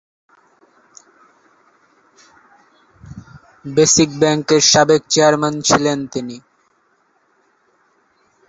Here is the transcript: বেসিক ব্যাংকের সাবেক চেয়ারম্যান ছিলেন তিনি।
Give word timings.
বেসিক 3.65 4.09
ব্যাংকের 4.21 4.61
সাবেক 4.71 5.01
চেয়ারম্যান 5.09 5.55
ছিলেন 5.67 5.99
তিনি। 6.13 6.37